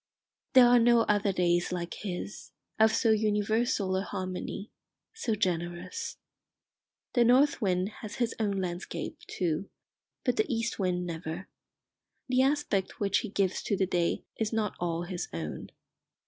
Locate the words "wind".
7.61-7.89, 10.79-11.05